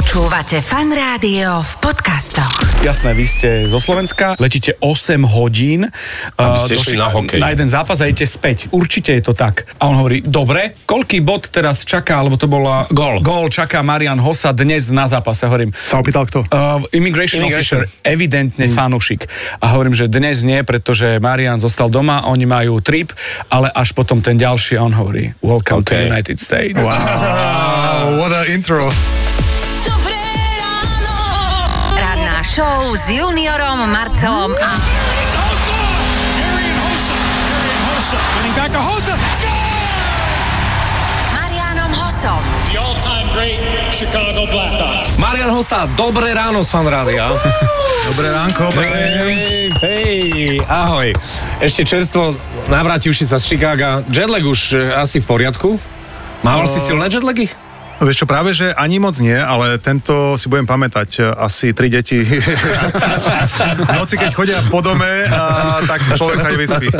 [0.00, 2.80] Počúvate fan rádio v podcastoch.
[2.80, 4.96] Jasné, vy ste zo Slovenska, letíte 8
[5.28, 5.84] hodín
[6.40, 7.36] Aby uh, ste do išli Ši- na hokej.
[7.36, 8.72] na jeden zápas a idete späť.
[8.72, 9.68] Určite je to tak.
[9.76, 12.88] A on hovorí, dobre, koľký bod teraz čaká, alebo to bola...
[12.88, 13.20] Gól.
[13.20, 15.44] Gól čaká Marian Hossa dnes na zápase.
[15.44, 16.48] Hovorím, Sa opýtal kto?
[16.48, 17.84] Uh, immigration, Immigration.
[17.84, 19.28] officer, evidentne fanúšik.
[19.60, 23.12] A hovorím, že dnes nie, pretože Marian zostal doma, oni majú trip,
[23.52, 26.08] ale až potom ten ďalší, on hovorí, welcome to Okay.
[26.08, 26.80] United States.
[26.80, 28.88] Wow, what a intro.
[29.86, 30.20] Dobré
[30.58, 31.16] ráno.
[31.96, 34.72] Ranná show s Juniorom, Marcelom a
[35.40, 35.78] Hossa!
[36.40, 37.16] Arian Hossa!
[37.16, 38.16] Arian Hossa!
[38.18, 39.14] Spinning back to Hossa!
[39.32, 39.70] Score!
[41.32, 42.42] Marianom Hosom.
[42.70, 43.60] The all-time great
[43.90, 45.16] Chicago Blackhawks.
[45.18, 47.30] Marian Hossa, dobré ráno z Fanrádia.
[48.06, 48.72] Dobré ránko.
[48.74, 51.12] Hej, hej, ahoj.
[51.60, 52.34] Ešte čerstvo,
[52.72, 54.00] navrátivši sa z Chicaga.
[54.08, 55.68] Jetlag už e, asi v poriadku?
[56.40, 57.52] Mával si silné jetlagy?
[58.00, 61.20] Vieš čo, práve, že ani moc nie, ale tento si budem pamätať.
[61.20, 62.16] e, Asi tri deti.
[62.24, 62.32] v
[63.92, 66.88] noci, keď chodia po dome, a, tak človek sa nevyspí.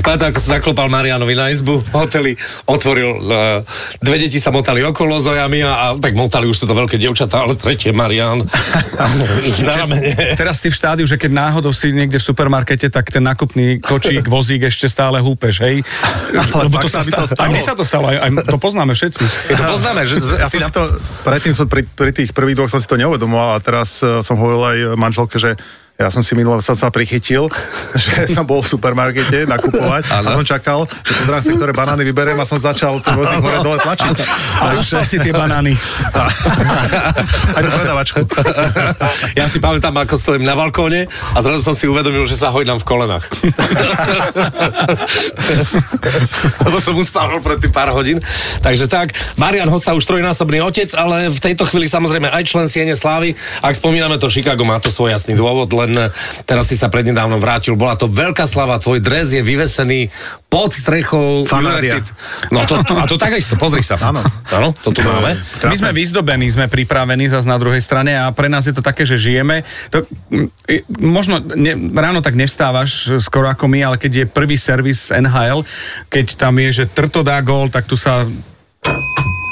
[0.00, 2.32] Spáta, ako sa zaklopal Marianovi na izbu v hoteli,
[2.66, 3.62] otvoril, uh,
[4.02, 7.46] dve deti sa motali okolo zojami a, a tak motali už sú to veľké dievčatá,
[7.46, 8.42] ale tretie Marian.
[10.40, 14.26] Teraz si v štádiu, že keď náhodou si niekde v supermarkete, tak ten nákupný kočík,
[14.26, 15.76] vozík ešte stále húpeš, hej?
[16.34, 17.50] Ale fakt sa mi to stalo.
[17.50, 19.22] mne sa to stalo, aj, aj to poznáme všetci.
[19.46, 20.82] Je to poznáme, že z- Ja si na si to,
[21.22, 24.34] predtým som pri, pri tých prvých dvoch som si to neuvedomoval a teraz uh, som
[24.34, 25.58] hovoril aj manželke, že
[26.00, 27.52] ja som si minule som sa prichytil,
[28.02, 32.40] že som bol v supermarkete nakupovať a som čakal, že pozerám si, ktoré banány vyberiem
[32.40, 34.16] a som začal ten vozík hore dole tlačiť.
[34.64, 35.76] A uspal si tie banány.
[37.52, 38.20] Aj tú predavačku.
[39.38, 42.80] Ja si pamätám, ako stojím na balkóne a zrazu som si uvedomil, že sa hojdám
[42.82, 43.24] v kolenách.
[46.66, 48.20] Lebo som uspával pred tým pár hodín.
[48.64, 52.96] Takže tak, Marian Hossa už trojnásobný otec, ale v tejto chvíli samozrejme aj člen Siene
[52.96, 53.36] Slávy.
[53.60, 55.89] Ak spomíname to Chicago, má to svoj jasný dôvod, len
[56.46, 57.78] teraz si sa prednedávnom vrátil.
[57.78, 60.10] Bola to veľká slava, tvoj dres je vyvesený
[60.50, 61.46] pod strechou.
[61.46, 62.04] United.
[62.50, 63.94] No to, a to tak isto, pozri sa.
[64.02, 64.22] Áno.
[64.50, 65.38] Áno, to tu máme.
[65.66, 69.06] My sme vyzdobení, sme pripravení zase na druhej strane a pre nás je to také,
[69.06, 69.62] že žijeme.
[69.94, 70.02] To,
[70.98, 75.62] možno ne, ráno tak nevstávaš skoro ako my, ale keď je prvý servis NHL,
[76.10, 78.26] keď tam je, že Trto dá gól, tak tu sa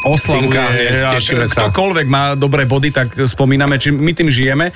[0.09, 0.49] oslavuje.
[0.49, 1.69] Cinká hneď, sa.
[1.69, 4.73] Ktokoľvek má dobré body, tak spomíname, či my tým žijeme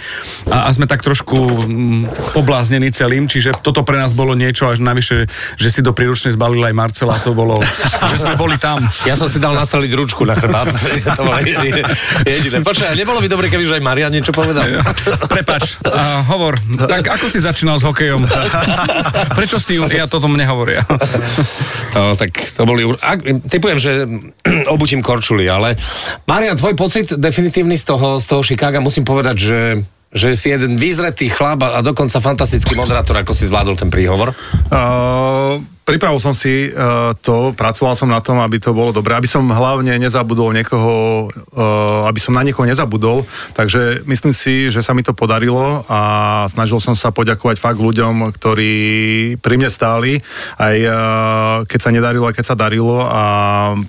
[0.49, 1.37] a, a sme tak trošku
[1.69, 5.27] mm, pobláznení celým, čiže toto pre nás bolo niečo, až navyše,
[5.57, 7.61] že si do príručnej zbalil aj Marcela, to bolo,
[8.13, 8.85] že sme boli tam.
[9.09, 10.69] Ja som si dal nastreliť ručku na chrbát.
[11.19, 12.61] to bolo jediné.
[12.63, 14.65] Počkaj, nebolo by dobre, keby už aj Marian niečo povedal.
[15.29, 18.23] Prepač, a hovor, tak ako si začínal s hokejom?
[19.39, 20.85] Prečo si, ja toto mne hovoria.
[21.93, 22.89] No, tak to boli...
[23.01, 23.93] Ak, typujem, že
[24.75, 25.79] obutím korčuli, ale
[26.27, 29.61] Marian, tvoj pocit definitívny z toho, z toho Chicaga, musím povedať, že
[30.13, 34.37] že si jeden vyzretý chlap a dokonca fantastický moderátor, ako si zvládol ten príhovor.
[34.69, 39.27] Uh, pripravil som si uh, to, pracoval som na tom, aby to bolo dobré, aby
[39.27, 44.95] som hlavne nezabudol niekoho, uh, aby som na niekoho nezabudol, takže myslím si, že sa
[44.95, 46.01] mi to podarilo a
[46.47, 48.75] snažil som sa poďakovať fakt ľuďom, ktorí
[49.43, 50.23] pri mne stáli,
[50.57, 50.95] aj uh,
[51.67, 53.23] keď sa nedarilo, aj keď sa darilo a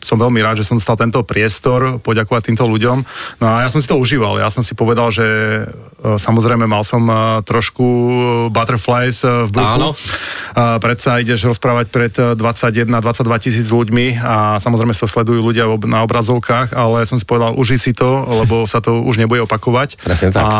[0.01, 2.97] som veľmi rád, že som dostal tento priestor poďakovať týmto ľuďom.
[3.37, 5.25] No a ja som si to užíval, ja som si povedal, že
[5.69, 7.85] uh, samozrejme mal som uh, trošku
[8.49, 9.77] butterflies uh, v bruchu.
[9.77, 9.89] Áno.
[10.53, 17.07] Predsa ideš rozprávať pred 21-22 tisíc ľuďmi a samozrejme sa sledujú ľudia na obrazovkách, ale
[17.09, 19.99] som si povedal, uži si to, lebo sa to už nebude opakovať.
[20.03, 20.43] Presne tak.
[20.43, 20.53] A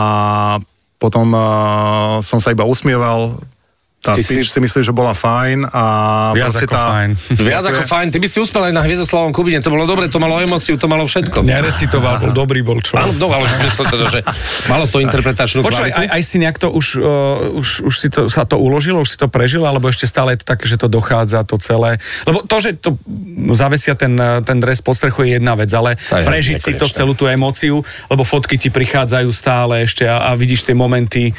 [0.97, 3.35] potom uh, som sa iba usmieval,
[4.03, 5.83] tá Ty speech si- si myslím, že bola fajn a
[6.35, 7.09] Viac ako tá, fajn.
[7.39, 8.07] Viac ako fajn.
[8.11, 10.91] Ty by si uspel aj na Hviezdoslavom Kubine, to bolo dobre, to malo emóciu, to
[10.91, 11.39] malo všetko.
[11.39, 12.83] Nerecitoval, bol dobrý bol.
[12.99, 14.19] Áno, no, ale myslím teda, že
[14.67, 15.95] malo to interpretačnú kvalitu.
[15.95, 19.15] aj, aj si nejak to už, uh, už, už si to, sa to uložilo, už
[19.15, 22.01] si to prežil, alebo ešte stále je to také, že to dochádza, to celé.
[22.27, 22.99] Lebo to, že to
[23.55, 26.89] zavesia ten, eh, ten dres pod strechu je jedna vec, ale je prežiť si to
[26.89, 26.97] nekonečné.
[26.97, 27.79] celú tú emóciu,
[28.11, 31.31] lebo fotky ti prichádzajú stále ešte a, a vidíš tie momenty.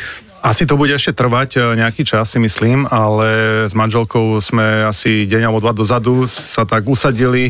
[0.44, 5.24] Asi to bude ešte trvať e, nejaký čas, si myslím, ale s manželkou sme asi
[5.24, 7.48] deň alebo dva dozadu sa tak usadili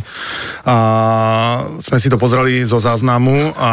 [0.62, 0.76] a
[1.82, 3.73] sme si to pozreli zo záznamu a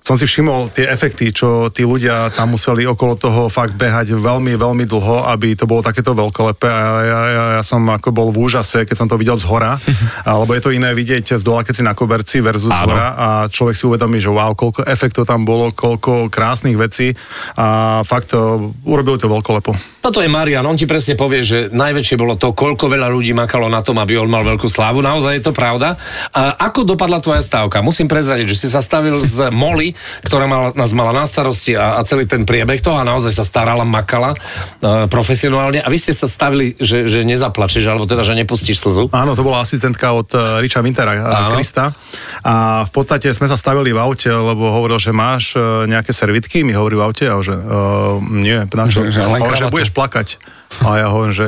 [0.00, 4.56] som si všimol tie efekty, čo tí ľudia tam museli okolo toho fakt behať veľmi,
[4.56, 8.48] veľmi dlho, aby to bolo takéto veľkolepé a ja, ja, ja, som ako bol v
[8.48, 9.76] úžase, keď som to videl z hora,
[10.28, 12.96] alebo je to iné vidieť z dola, keď si na koberci versus Áno.
[12.96, 17.12] hora a človek si uvedomí, že wow, koľko efektov tam bolo, koľko krásnych vecí
[17.60, 19.99] a fakt to, urobili to veľkolepo.
[20.00, 23.68] Toto je Marian, on ti presne povie, že najväčšie bolo to, koľko veľa ľudí makalo
[23.68, 25.04] na tom, aby on mal veľkú slávu.
[25.04, 26.00] Naozaj je to pravda.
[26.32, 27.84] A ako dopadla tvoja stávka?
[27.84, 29.92] Musím prezradiť, že si sa stavil z Molly,
[30.24, 33.44] ktorá mal, nás mala na starosti a, a celý ten priebeh toho a naozaj sa
[33.44, 35.84] starala, makala uh, profesionálne.
[35.84, 39.12] A vy ste sa stavili, že, že nezaplačeš, alebo teda, že nepustíš slzu.
[39.12, 41.60] Áno, to bola asistentka od uh, Richa Wintera, uh, Áno.
[41.60, 41.92] Krista.
[42.40, 46.64] A v podstate sme sa stavili v aute, lebo hovoril, že máš uh, nejaké servitky,
[46.64, 49.04] mi hovorí v aute, a že uh, nie, na čo?
[49.04, 49.28] Že-
[49.60, 50.40] že budeš plakať.
[50.86, 51.46] A ja hovorím, že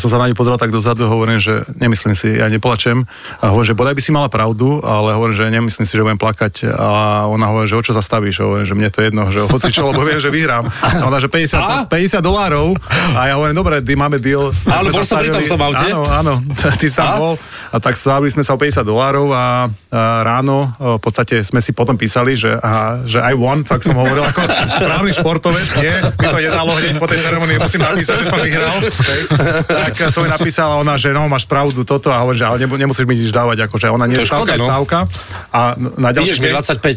[0.00, 3.06] som sa na ňu pozrel tak dozadu, hovorím, že nemyslím si, ja neplačem.
[3.38, 6.18] A hovorím, že bodaj by si mala pravdu, ale hovorím, že nemyslím si, že budem
[6.18, 6.68] plakať.
[6.72, 8.42] A ona hovorí, že o čo zastavíš?
[8.42, 10.66] Hovorím, že mne to je jedno, že hoci čo, lebo viem, že vyhrám.
[10.66, 12.74] A ona, že 50, 50 dolárov.
[13.14, 14.50] A ja hovorím, dobre, di- máme deal.
[14.66, 15.86] Ale bol som pri tom v tom aute?
[15.88, 16.32] Áno, áno,
[16.80, 17.16] ty si tam A?
[17.18, 17.34] bol.
[17.68, 21.76] A tak stavili sme sa o 50 dolárov a, a ráno v podstate sme si
[21.76, 24.40] potom písali, že, a, že I won, tak som hovoril ako
[24.78, 28.76] správny športovec, nie, mi to nedalo hneď po tej ceremonii, musím napísať, že som vyhral.
[28.78, 29.20] Okay.
[29.68, 33.04] Tak som jej napísala ona, že no, máš pravdu toto a hovorím, že ale nemusíš
[33.04, 34.68] mi nič dávať, akože ona nie je stávka, škoda, je no.
[34.68, 34.98] stávka.
[35.52, 36.54] A na ďalší Ideš mi deň,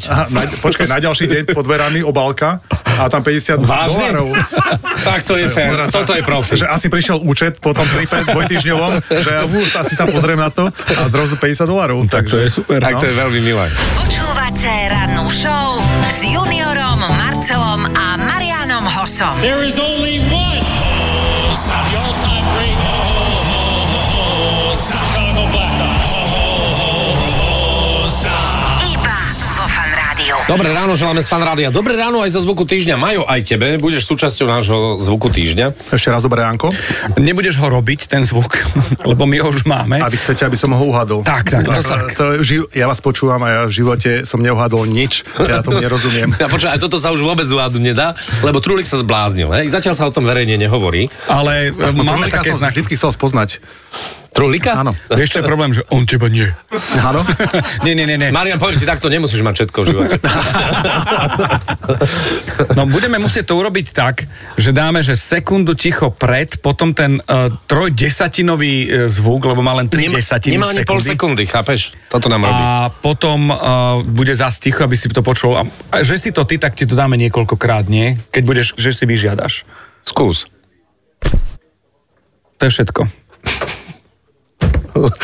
[0.07, 0.11] 25.
[0.11, 2.63] Aha, na, počkaj, na ďalší deň pod dverami obálka
[2.99, 3.89] a tam 50 Vážne?
[3.91, 4.27] dolárov.
[5.01, 5.89] Tak to je fér.
[5.91, 6.53] Toto je profi.
[6.55, 10.53] Že asi prišiel účet po tom tripe dvojtyžňovom, že ja uh, asi sa pozriem na
[10.53, 11.99] to a zrazu 50 dolárov.
[12.07, 12.79] Tak to je super.
[12.79, 13.65] Tak to je veľmi milé.
[13.99, 19.41] Počúvate rannú show s Juniorom, Marcelom a Marianom Hosom.
[19.41, 25.80] There is only one host, the all-time great host, Chicago Blackhawks.
[30.49, 31.69] Dobré ráno, želáme z Fan Rádia.
[31.69, 32.97] Dobré ráno aj zo zvuku týždňa.
[32.97, 33.77] Majo, aj tebe.
[33.77, 35.93] Budeš súčasťou nášho zvuku týždňa.
[35.93, 36.73] Ešte raz dobré ránko.
[37.21, 38.57] Nebudeš ho robiť, ten zvuk,
[39.09, 40.01] lebo my ho už máme.
[40.01, 41.21] A vy chcete, aby som ho uhadol?
[41.21, 42.23] Tak, tak, To, tak, to,
[42.73, 45.21] ja vás počúvam a ja v živote som neuhadol nič.
[45.37, 46.33] Ja tomu nerozumiem.
[46.41, 49.45] Ja počúvaj, toto sa už vôbec uhádnuť nedá, lebo Trulik sa zbláznil.
[49.53, 49.69] Hej?
[49.69, 51.05] Zatiaľ sa o tom verejne nehovorí.
[51.29, 52.81] Ale e, máme také som znaky.
[52.81, 53.61] vždycky chcel spoznať.
[54.31, 54.79] Trulika?
[54.79, 54.95] Áno.
[55.11, 56.47] Vieš, čo je problém, že on teba nie.
[57.03, 57.19] Áno?
[57.85, 58.29] nie, nie, nie, nie.
[58.31, 60.15] Marian, poviem ti takto, nemusíš mať všetko v živote.
[62.77, 67.51] No budeme musieť to urobiť tak, že dáme, že sekundu ticho pred, potom ten uh,
[67.67, 71.43] trojdesatinový uh, zvuk, lebo má len 3 Nemá, desatiny nemá ani pol sekundy.
[71.43, 71.81] sekundy, chápeš?
[72.07, 72.61] Toto nám robí.
[72.61, 73.57] A potom uh,
[74.05, 75.57] bude zás ticho, aby si to počul.
[75.57, 78.15] A, a že si to ty, tak ti to dáme niekoľkokrát, nie?
[78.31, 79.67] Keď budeš, že si vyžiadaš.
[80.05, 80.47] Skús.
[82.61, 83.09] To je všetko.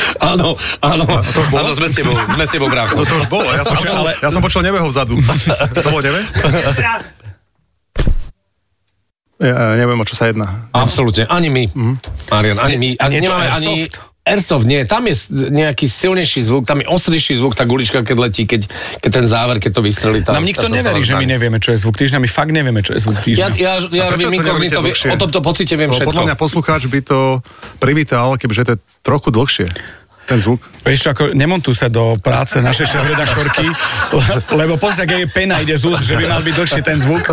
[0.31, 1.06] Áno, áno.
[1.53, 2.97] Áno, sme s tebou, sme s tebou, brácho.
[2.97, 3.47] To, to už bolo.
[3.51, 5.15] Ja som počul, ale- ja som počul nebeho vzadu.
[5.77, 6.19] To bolo nebe?
[9.38, 10.65] Ja neviem, o čo sa jedná.
[10.74, 11.63] Absolútne, ani my,
[12.33, 12.89] Marian, ani my.
[12.97, 13.85] Ani, to nemáme ani...
[14.27, 18.44] Airsoft, nie, tam je nejaký silnejší zvuk, tam je ostrejší zvuk, tá gulička, keď letí,
[18.44, 18.68] keď,
[19.00, 20.19] keď ten záver, keď to vystrelí.
[20.21, 22.19] Tá, Nám nikto tá neverí, že my nevieme, čo je zvuk týždňa.
[22.19, 23.47] My fakt nevieme, čo je zvuk Ja, týždňa.
[23.56, 26.09] ja, ja A prečo robím inkognito, o tomto pocite viem Lebo všetko.
[26.12, 27.19] Podľa mňa poslucháč by to
[27.79, 29.68] privítal, kebyže to je trochu dlhšie.
[30.27, 30.59] Ten zvuk.
[30.83, 33.63] Vieš čo, ako nemontuj sa do práce našej šéf-redaktorky,
[34.12, 37.00] le- lebo pozri, ak jej pena ide z úst, že by mal byť dlhší ten
[37.00, 37.24] zvuk.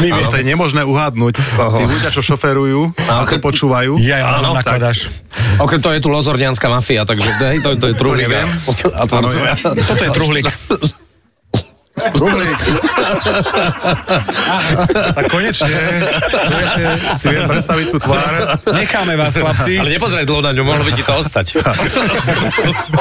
[0.00, 0.32] My vieme.
[0.32, 1.34] to je nemožné uhádnuť.
[1.36, 4.00] Tí ľudia, čo šoferujú a to počúvajú.
[4.00, 5.12] Ja, ja, Áno, nakladáš.
[5.60, 8.24] Okrem toho je tu lozordianská mafia, takže hej, to, to je truhlík.
[8.24, 8.48] neviem.
[8.96, 9.52] A to Áno, je.
[9.84, 10.46] Toto je truhlík.
[11.98, 12.58] Truhlík.
[15.14, 15.68] tak konečne,
[16.30, 16.84] konečne
[17.18, 18.32] si viem predstaviť tú tvár.
[18.72, 19.78] Necháme vás, chlapci.
[19.78, 21.58] Ale nepozeraj dlho na ňu, mohlo by ti to ostať.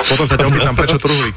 [0.08, 1.36] Potom sa ťa opýtam, prečo truhlík.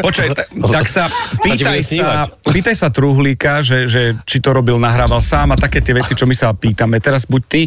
[0.00, 1.04] Počkaj, ta- tak sa
[1.40, 2.08] pýtaj sa,
[2.44, 6.28] pýtaj sa truhlíka, že, že či to robil, nahrával sám a také tie veci, čo
[6.28, 7.00] my sa pýtame.
[7.00, 7.62] Teraz buď ty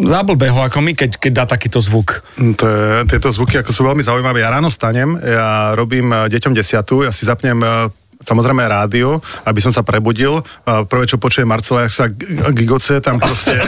[0.00, 2.24] záblbeho ako my, keď, keď dá takýto zvuk.
[2.40, 4.40] To je, tieto zvuky ako sú veľmi zaujímavé.
[4.40, 7.92] Ja ráno stanem, ja robím eh, deťom desiatu, ja si zapnem eh,
[8.22, 10.40] samozrejme rádio, aby som sa prebudil.
[10.64, 12.06] A Prvé, čo počuje Marcela, jak sa
[12.52, 13.56] gigoce, tam proste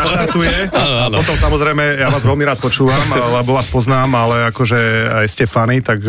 [0.00, 0.72] naštartuje.
[0.74, 4.80] A potom samozrejme, ja vás veľmi rád počúvam, lebo vás poznám, ale akože
[5.22, 6.02] aj ste fany, tak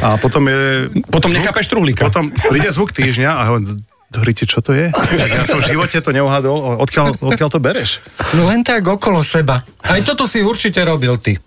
[0.00, 0.88] a potom je...
[1.08, 2.08] Potom nechápeš truhlíka.
[2.08, 4.92] Potom príde zvuk týždňa a hovorím, Hovoríte, čo to je?
[4.92, 6.76] Tak ja som v živote to neuhadol.
[6.84, 8.04] Odkiaľ, odkiaľ to bereš?
[8.36, 9.64] No len tak okolo seba.
[9.80, 11.40] Aj toto si určite robil ty.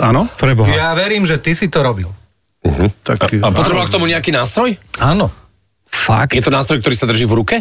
[0.00, 0.24] Áno?
[0.40, 0.72] Preboha.
[0.72, 2.08] Ja verím, že ty si to robil.
[3.02, 4.74] Tak, A potreboval k tomu nejaký nástroj?
[4.96, 5.30] Áno.
[5.86, 6.32] Fakt?
[6.32, 7.56] Je to nástroj, ktorý sa drží v ruke?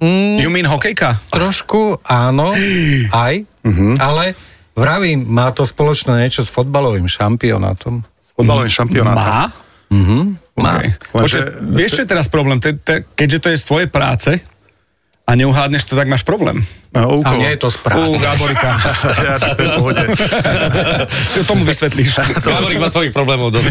[0.00, 1.20] You mean hokejka?
[1.28, 2.56] Trošku áno,
[3.10, 3.34] aj,
[3.98, 4.24] ale
[4.72, 8.00] vravím, má to spoločné niečo s fotbalovým šampionátom.
[8.32, 9.12] Fotbalový šampionát.
[9.12, 9.42] Má?
[10.56, 10.72] Má.
[10.72, 10.88] Okay.
[11.12, 12.58] Lenže- Počkaj, vieš, čo je teraz problém?
[12.58, 14.30] Te, te, keďže to je z tvojej práce
[15.24, 16.64] a neuhádneš to, tak máš problém.
[16.90, 18.18] Uh, A nie je to U správne.
[18.18, 18.74] Gáborika.
[19.30, 20.02] ja si to je v pohode.
[21.46, 22.18] Tomu vysvetlíš.
[22.42, 23.70] Gáborík má svojich problémov doma.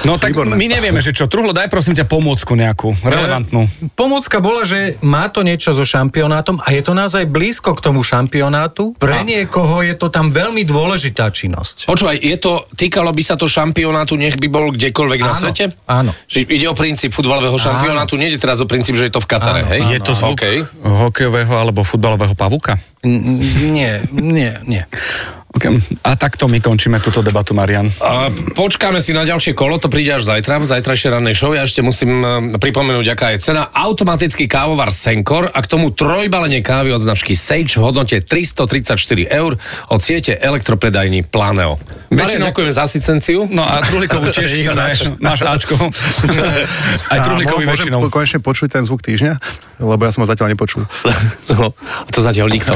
[0.00, 0.56] No tak Výborné.
[0.56, 1.28] my nevieme, že čo.
[1.28, 3.68] Truhlo, daj prosím ťa pomôcku nejakú, relevantnú.
[3.92, 8.00] Pomocka bola, že má to niečo so šampionátom a je to naozaj blízko k tomu
[8.00, 8.96] šampionátu.
[8.96, 11.84] Pre niekoho je to tam veľmi dôležitá činnosť.
[11.84, 15.64] Počúvaj, je to, týkalo by sa to šampionátu, nech by bol kdekoľvek na Áno, svete?
[15.84, 16.16] áno.
[16.32, 19.26] Že ide o princíp futbalového šampionátu, nie ide teraz o princíp, že je to v
[19.26, 19.80] Katare, Áno, hej?
[19.90, 20.60] Je to zvuk Okay.
[20.78, 22.76] hokejového alebo futbalového pavuka?
[23.00, 23.40] N-
[23.72, 24.84] Nie, nie, nie.
[26.06, 27.90] A takto my končíme túto debatu, Marian.
[28.00, 31.50] A počkáme si na ďalšie kolo, to príde až zajtra, v zajtrajšej rannej show.
[31.52, 33.68] Ja ešte musím e, pripomenúť, aká je cena.
[33.68, 39.58] Automatický kávovar Senkor a k tomu trojbalenie kávy od značky Sage v hodnote 334 eur
[39.90, 41.76] od siete elektropredajní Planeo.
[42.08, 42.54] Väčšinou...
[42.54, 43.44] Ďakujeme za asistenciu.
[43.50, 45.76] No a Truhlíkovú tiež chceme, máš Ačko.
[47.12, 47.98] Aj mo- väčšinou.
[48.00, 49.36] Môžem konečne počuť ten zvuk týždňa?
[49.80, 50.86] Lebo ja som ho zatiaľ nepočul.
[51.50, 51.74] No,
[52.14, 52.72] to zatiaľ nikto.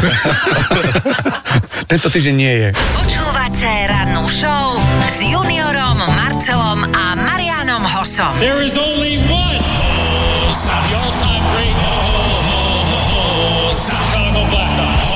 [1.86, 2.63] Tento týždeň nie je.
[2.72, 8.32] Počúvate rannú show s Juniorom, Marcelom a Marianom Hosom.
[8.40, 15.08] There is only one host, the all-time great host, Chicago Blackhawks.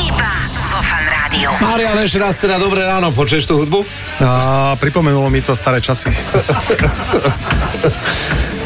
[0.00, 0.32] Iba
[0.72, 1.52] vo Fan Rádiu.
[1.60, 3.84] Marian, ešte raz teda dobré ráno, počuješ tú hudbu?
[4.24, 6.08] A pripomenulo mi to staré časy.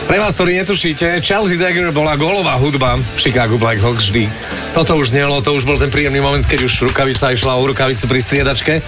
[0.05, 4.29] Pre vás, ktorí netušíte, Chelsea Dagger bola gólová hudba v Chicago Blackhawks vždy.
[4.77, 8.05] Toto už znelo, to už bol ten príjemný moment, keď už rukavica išla o rukavicu
[8.05, 8.85] pri striedačke.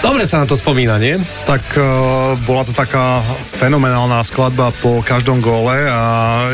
[0.00, 1.18] Dobre sa na to spomína, nie?
[1.48, 1.82] Tak uh,
[2.46, 3.20] bola to taká
[3.58, 6.00] fenomenálna skladba po každom góle a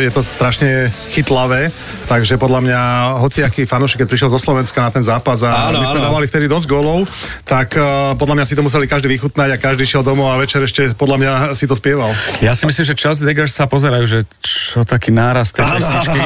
[0.00, 1.68] je to strašne chytlavé,
[2.08, 2.80] takže podľa mňa
[3.20, 6.06] hociaký fanúšik, keď prišiel zo Slovenska na ten zápas a Áno, my sme áno.
[6.08, 7.10] dávali vtedy dosť gólov,
[7.44, 10.64] tak uh, podľa mňa si to museli každý vychutnať a každý šiel domov a večer
[10.64, 12.14] ešte podľa mňa si to spieval.
[12.40, 16.20] Ja si myslím, že Chelsea Daggers sa pozerajú, že čo taký náraz tej pesničky,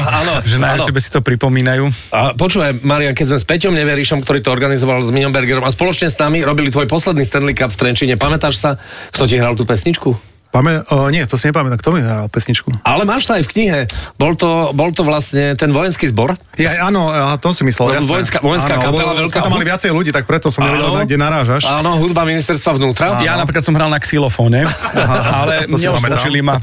[0.47, 0.87] že na áno.
[0.87, 1.91] YouTube si to pripomínajú.
[2.15, 6.07] A počúvaj, Marian, keď sme s Peťom Neverišom, ktorý to organizoval s Minionbergerom a spoločne
[6.07, 8.79] s nami robili tvoj posledný Stanley Cup v Trenčine, pamätáš sa,
[9.11, 10.36] kto ti hral tú pesničku?
[10.57, 12.73] Pamä- uh, nie, to si nepamätám, kto mi hral pesničku.
[12.81, 13.79] Ale máš to aj v knihe.
[14.17, 16.33] Bol to, bol to vlastne ten vojenský zbor.
[16.57, 17.85] Ja, áno, a to si myslel.
[17.85, 18.09] No, jasné.
[18.09, 19.37] vojenská- vojenská áno, kapela, lebo veľká.
[19.37, 21.05] tam mali viacej ľudí, tak preto som nevedel, Áno.
[21.05, 21.69] kde narážaš.
[21.69, 23.21] Áno, hudba ministerstva vnútra.
[23.21, 24.65] Ja napríklad som hral na xylofóne,
[25.29, 26.57] ale neosločili ma.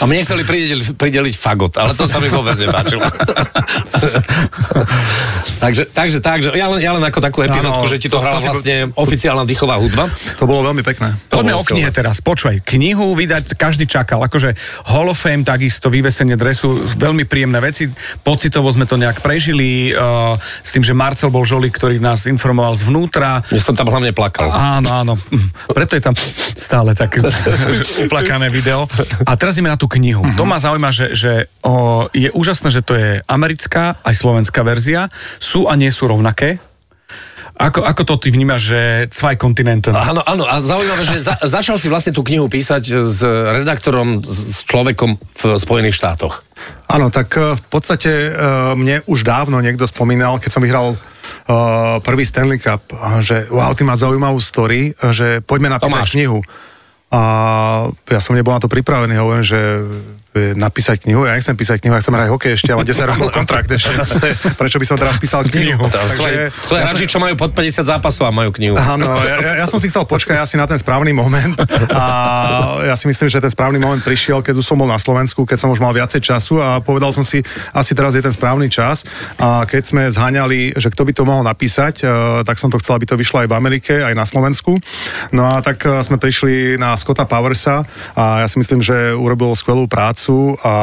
[0.00, 3.06] A mne chceli prideliť, prideliť fagot, ale to sa mi vôbec nepáčilo.
[5.62, 8.24] takže, takže, takže, ja len, ja len ako takú epizódku, Áno, že ti to to-
[8.26, 10.10] hrala vlastne oficiálna dýchová hudba.
[10.34, 11.14] To bolo veľmi pekné.
[11.30, 12.18] Poďme o knihe teraz.
[12.40, 14.24] Počúvaj, knihu vydať každý čakal.
[14.24, 14.56] Akože
[14.88, 17.84] Hall of Fame, takisto vyvesenie dresu, veľmi príjemné veci.
[18.24, 22.72] Pocitovo sme to nejak prežili uh, s tým, že Marcel bol žolík, ktorý nás informoval
[22.80, 23.44] zvnútra.
[23.52, 24.48] Ja som tam hlavne plakal.
[24.56, 25.14] Áno, áno.
[25.76, 26.16] Preto je tam
[26.56, 27.20] stále také
[28.08, 28.88] uplakané video.
[29.28, 30.24] A teraz ideme na tú knihu.
[30.40, 35.12] To ma zaujíma, že, že o, je úžasné, že to je americká aj slovenská verzia.
[35.36, 36.56] Sú a nie sú rovnaké.
[37.60, 38.80] Ako, ako to ty vnímaš, že
[39.12, 39.92] zwei Kontinenten?
[39.92, 44.50] Áno, áno, a zaujímavé, že za, začal si vlastne tú knihu písať s redaktorom, s
[44.50, 46.44] s človekom v Spojených štátoch.
[46.88, 48.34] Áno, tak eh, v podstate eh,
[48.76, 50.98] mne už dávno niekto spomínal, keď som vyhral eh,
[52.04, 52.92] prvý Stanley Cup,
[53.24, 56.16] že wow, ty má zaujímavú story, že poďme napísať Tomáš.
[56.16, 56.40] knihu.
[57.10, 57.20] A
[58.06, 59.58] ja som nebol na to pripravený, hovorím, že
[60.34, 63.66] napísať knihu, ja nechcem písať knihu, ja chcem hrať hokej ešte, ale 10 rokov kontrakt
[63.66, 63.98] ešte.
[64.62, 65.90] Prečo by som teraz písal knihu?
[65.90, 68.78] Svoje, svoje ja hráči, čo majú pod 50 zápasov a majú knihu.
[68.78, 71.58] Áno, ja, ja, ja som si chcel počkať asi na ten správny moment
[71.90, 72.04] a
[72.86, 75.58] ja si myslím, že ten správny moment prišiel, keď už som bol na Slovensku, keď
[75.66, 77.42] som už mal viacej času a povedal som si,
[77.74, 79.02] asi teraz je ten správny čas
[79.34, 82.10] a keď sme zháňali, že kto by to mohol napísať, eh,
[82.46, 84.78] tak som to chcel, aby to vyšlo aj v Amerike, aj na Slovensku.
[85.34, 87.82] No a tak eh, sme prišli na Scotta Powersa
[88.14, 90.19] a ja si myslím, že urobil skvelú prácu
[90.60, 90.74] a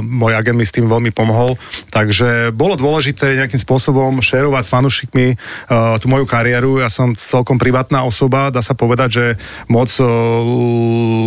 [0.00, 1.54] môj agent mi s tým veľmi pomohol.
[1.92, 6.80] Takže bolo dôležité nejakým spôsobom šerovať s fanúšikmi uh, tú moju kariéru.
[6.80, 9.26] Ja som celkom privátna osoba, dá sa povedať, že
[9.68, 10.06] moc uh,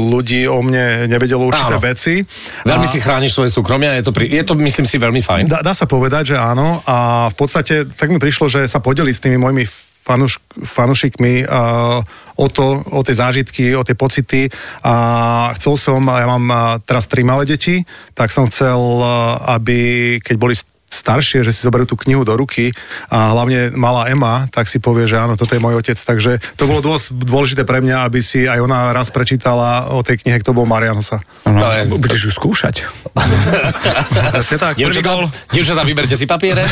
[0.10, 1.84] ľudí o mne nevedelo určité Áno.
[1.84, 2.14] veci.
[2.66, 5.22] Veľmi A- si chrániš svoje súkromie a je to, pri, je to, myslím si, veľmi
[5.22, 5.46] fajn.
[5.48, 9.16] Dá, dá sa povedať, že áno a v podstate tak mi prišlo, že sa podeliť
[9.16, 9.64] s tými mojimi
[10.10, 12.02] fanuš, fanušikmi uh,
[12.40, 14.48] o to, o tie zážitky, o tie pocity.
[14.88, 17.84] A chcel som, ja mám teraz tri malé deti,
[18.16, 18.80] tak som chcel,
[19.44, 20.56] aby keď boli
[20.90, 22.74] staršie, že si zoberú tú knihu do ruky
[23.08, 25.96] a hlavne malá Ema, tak si povie, že áno, toto je môj otec.
[25.96, 30.26] Takže to bolo dosť dôležité pre mňa, aby si aj ona raz prečítala o tej
[30.26, 31.22] knihe, kto bol Marian Hosa.
[31.46, 32.90] No, To je- budeš ju skúšať.
[34.34, 34.74] Presne tak.
[34.82, 36.66] Dievčatá, dievčatá, vyberte si papiere.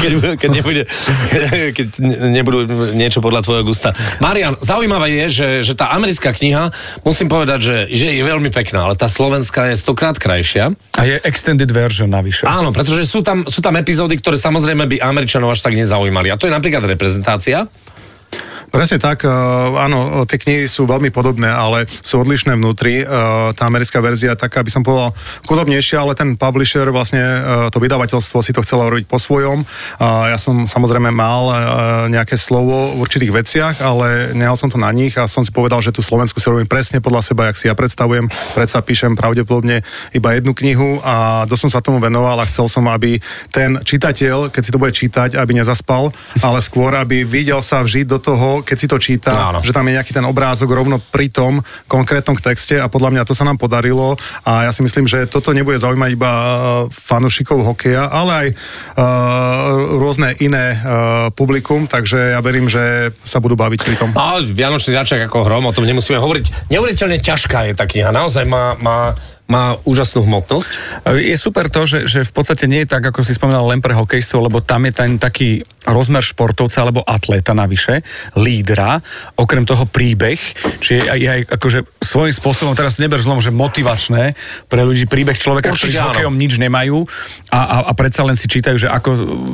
[0.00, 0.82] keď, keď, nebude,
[1.76, 1.86] keď
[2.32, 2.58] nebudú
[2.94, 3.92] niečo podľa tvojho gusta.
[4.22, 6.70] Marian, zaujímavé je, že, že tá americká kniha,
[7.02, 10.72] musím povedať, že, že je veľmi pekná, ale tá slovenská je stokrát krajšia.
[10.96, 12.44] A je extended version navyše.
[12.44, 16.30] Áno, pretože sú tam, sú tam epizódy, ktoré samozrejme by Američanov až tak nezaujímali.
[16.32, 17.70] A to je napríklad reprezentácia.
[18.66, 19.32] Presne tak, uh,
[19.78, 23.06] áno, tie knihy sú veľmi podobné, ale sú odlišné vnútri.
[23.06, 25.14] Uh, tá americká verzia je taká, by som povedal,
[25.46, 27.22] chudobnejšia, ale ten publisher, vlastne
[27.70, 29.62] to vydavateľstvo si to chcelo robiť po svojom.
[30.02, 31.44] Ja som samozrejme mal
[32.10, 35.78] nejaké slovo v určitých veciach, ale nehal som to na nich a som si povedal,
[35.80, 38.26] že tú Slovensku si robím presne podľa seba, jak si ja predstavujem.
[38.58, 42.84] Predsa píšem pravdepodobne iba jednu knihu a dosť som sa tomu venoval a chcel som,
[42.90, 43.22] aby
[43.54, 46.10] ten čitateľ, keď si to bude čítať, aby nezaspal,
[46.42, 49.60] ale skôr, aby videl sa vžiť do toho, keď si to číta, Áno.
[49.62, 53.34] že tam je nejaký ten obrázok rovno pri tom konkrétnom texte a podľa mňa to
[53.34, 56.50] sa nám podarilo a ja si myslím, že toto nebude zaujímať iba uh,
[56.90, 63.54] fanúšikov hokeja, ale aj uh, rôzne iné uh, publikum, takže ja verím, že sa budú
[63.54, 64.10] baviť pri tom.
[64.16, 66.70] A Vianočný dáček ako hrom, o tom nemusíme hovoriť.
[66.72, 69.12] Neuveriteľne ťažká je tá kniha, naozaj má, má,
[69.46, 70.70] má úžasnú hmotnosť.
[71.22, 73.94] Je super to, že, že v podstate nie je tak, ako si spomínal, len pre
[73.94, 78.02] hokejistov, lebo tam je ten taký rozmer športovca alebo atléta navyše,
[78.34, 78.98] lídra,
[79.38, 80.38] okrem toho príbeh,
[80.82, 84.34] čiže aj, aj akože svojím spôsobom, teraz neber zlom, že motivačné
[84.66, 86.10] pre ľudí príbeh človeka, ktorí Určite s áno.
[86.10, 87.06] hokejom nič nemajú
[87.54, 89.10] a, a, a predsa len si čítajú, že ako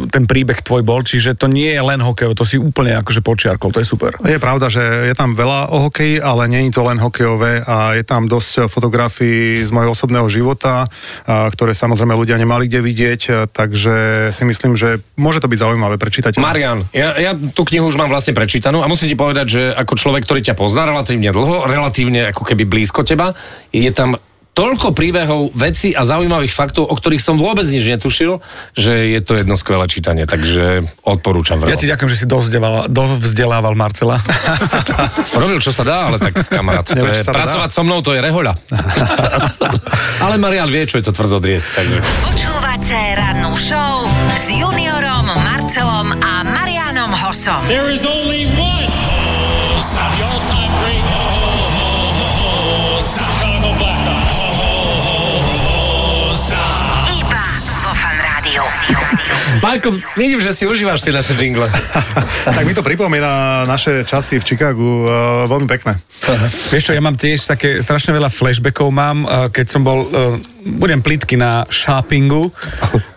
[0.08, 3.68] ten príbeh tvoj bol, čiže to nie je len hokej, to si úplne akože počiarkol,
[3.68, 4.16] to je super.
[4.24, 7.92] Je pravda, že je tam veľa o hokeji, ale nie je to len hokejové a
[7.92, 10.86] je tam dosť fotografií z môjho osobného života,
[11.26, 16.38] ktoré samozrejme ľudia nemali kde vidieť, takže si myslím, že môže to byť zaujímavé prečítať.
[16.38, 19.98] Marian, ja, ja tú knihu už mám vlastne prečítanú a musím ti povedať, že ako
[19.98, 23.34] človek, ktorý ťa pozná relatívne dlho, relatívne ako keby blízko teba,
[23.74, 24.14] je tam
[24.52, 28.44] toľko príbehov, vecí a zaujímavých faktov, o ktorých som vôbec nič netušil,
[28.76, 31.80] že je to jedno skvelé čítanie, takže odporúčam Ja veľmi.
[31.80, 34.20] ti ďakujem, že si dovzdelával, dovzdelával Marcela.
[35.40, 37.38] Robil, čo sa dá, ale tak kamarát, to Neviem, je, to dá.
[37.40, 38.52] pracovať so mnou, to je rehoľa.
[40.24, 41.96] ale Marian vie, čo je to tvrdodrieť, takže...
[42.22, 44.04] Počúvate rannú show
[44.36, 47.64] s Juniorom, Marcelom a Marianom Hosom.
[47.66, 48.81] There is only one
[59.62, 61.68] Majko, vidím, že si užívaš tie naše jingle.
[62.56, 65.10] tak mi to pripomína naše časy v Chicagu, uh,
[65.46, 65.98] veľmi pekné.
[66.70, 70.38] Vieš čo, ja mám tiež také strašne veľa flashbackov mám, eh, keď som bol, eh,
[70.78, 72.54] budem plitky na shoppingu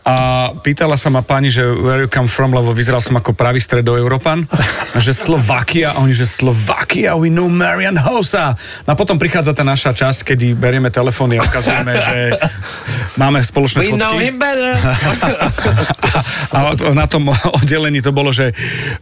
[0.05, 0.15] a
[0.61, 4.45] pýtala sa ma pani, že where you come from, lebo vyzeral som ako pravý stredoeurópan,
[5.01, 8.53] že Slovakia, a oni, že Slovakia, we know Marian Hosa.
[8.85, 12.17] No a potom prichádza tá naša časť, kedy berieme telefóny a ukazujeme, že
[13.17, 14.29] máme spoločné We know fotky.
[14.29, 14.77] him better.
[16.53, 18.53] A na tom oddelení to bolo, že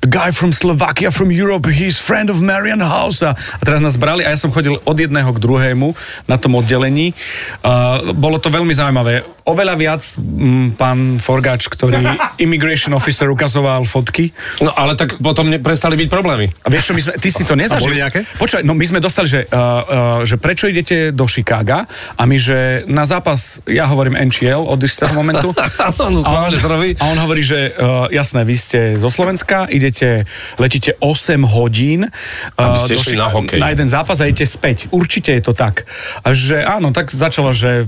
[0.07, 3.35] guy from Slovakia, from Europe, he's friend of Marian Hausa.
[3.35, 5.91] A teraz nás brali a ja som chodil od jedného k druhému
[6.31, 7.11] na tom oddelení.
[7.59, 9.27] Uh, bolo to veľmi zaujímavé.
[9.43, 11.99] Oveľa viac mm, pán Forgač, ktorý
[12.39, 14.31] immigration officer ukazoval fotky.
[14.63, 16.51] No ale tak potom ne- prestali byť problémy.
[16.63, 17.93] A vieš čo, my sme, ty si to nezažil.
[18.37, 19.81] Počkaj, no my sme dostali, že, uh, uh,
[20.27, 21.85] že prečo idete do Chicaga
[22.17, 25.51] a my, že na zápas, ja hovorím NCL od istého momentu.
[25.83, 26.53] Áno, a, on,
[26.99, 30.25] a on hovorí, že uh, jasné, vy ste zo Slovenska, idete,
[30.57, 33.59] letíte 8 hodín uh, išli na hokej.
[33.59, 34.87] na jeden zápas a idete späť.
[34.93, 35.85] Určite je to tak.
[36.23, 37.85] A že áno, tak začalo, že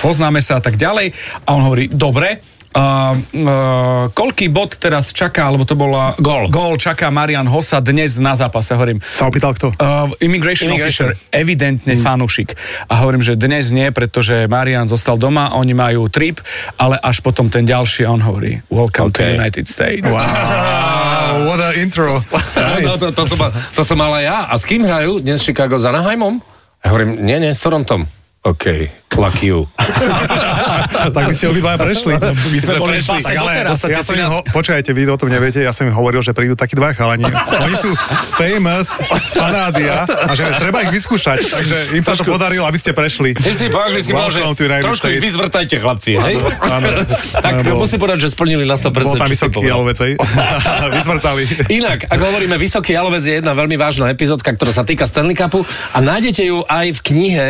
[0.00, 1.12] poznáme sa a tak ďalej.
[1.44, 2.33] A on hovorí, dobre,
[2.74, 6.18] Uh, uh, koľký bod teraz čaká, alebo to bola...
[6.18, 6.50] Gól.
[6.50, 8.98] Gól čaká Marian Hosa dnes na zápase, hovorím.
[8.98, 9.70] Sa opýtal kto?
[9.78, 11.14] Uh, immigration, Immigration.
[11.14, 12.58] officer, evidentne fanúšik.
[12.90, 16.42] A hovorím, že dnes nie, pretože Marian zostal doma, oni majú trip,
[16.74, 19.38] ale až potom ten ďalší a on hovorí, welcome to Okay.
[19.38, 20.10] United States.
[20.10, 22.18] Wow, what a intro.
[22.82, 24.38] No, to, to, som, mal- to som mal aj ja.
[24.50, 26.42] A s kým hrajú dnes Chicago s Anaheimom?
[26.82, 28.02] Ja hovorím, nie, nie, s Torontom.
[28.44, 29.64] OK, lucky you.
[31.16, 32.12] tak by ste obidvaja prešli.
[32.20, 33.24] My sme boli prešli.
[33.24, 36.36] Tak ale ja som ho, počkajte, vy o tom neviete, ja som im hovoril, že
[36.36, 37.24] prídu takí dva chalani.
[37.64, 37.88] Oni sú
[38.36, 42.92] famous z fanádia a že treba ich vyskúšať, takže im sa to podarilo, aby ste
[42.92, 43.32] prešli.
[43.32, 44.44] Ty si po anglicky mal, že
[44.84, 46.36] trošku ich vyzvrtajte, chlapci, hej?
[46.68, 46.88] Áno.
[47.40, 48.92] Tak Lebo musím povedať, že splnili na 100%.
[48.92, 50.12] Bol tam vysoký jalovec, hej.
[51.00, 51.42] Vyzvrtali.
[51.72, 55.64] Inak, ak hovoríme Vysoký jalovec je jedna veľmi vážna epizódka, ktorá sa týka Stanley Cupu
[55.96, 57.46] a nájdete ju aj v knihe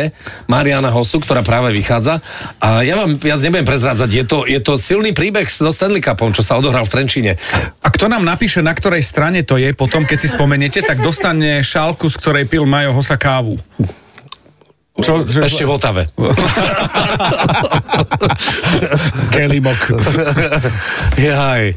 [0.47, 2.21] Mariana Mariana Hosu, ktorá práve vychádza.
[2.61, 6.29] A ja vám viac nebudem prezrádzať, je to, je to silný príbeh so Stanley Cupom,
[6.29, 7.41] čo sa odohral v Trenčíne.
[7.81, 11.65] A kto nám napíše, na ktorej strane to je, potom keď si spomeniete, tak dostane
[11.65, 13.57] šálku, z ktorej pil Majo Hosa kávu.
[14.95, 15.43] Čo, že...
[15.43, 16.03] Ešte v Otave.
[19.33, 19.81] Kelibok.
[21.19, 21.75] Jaj.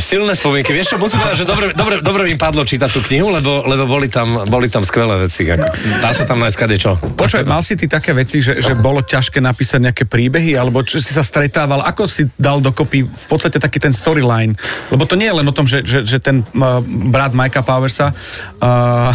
[0.00, 0.72] Silné spomienky.
[0.72, 3.84] Vieš čo, musím povedať, že dobre, dobre, dobre mi padlo čítať tú knihu, lebo, lebo
[3.84, 5.44] boli, tam, boli tam skvelé veci.
[5.52, 5.68] Ako,
[6.00, 6.90] dá sa tam nájsť kadečo.
[6.96, 10.96] Počuj, mal si ty také veci, že, že bolo ťažké napísať nejaké príbehy, alebo čo
[10.96, 14.56] si sa stretával, ako si dal dokopy v podstate taký ten storyline?
[14.88, 16.80] Lebo to nie je len o tom, že, že, že ten uh,
[17.12, 18.16] brat Mikea Powersa,
[18.64, 19.12] uh,